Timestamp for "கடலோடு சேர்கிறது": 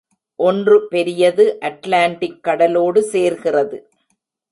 2.43-3.79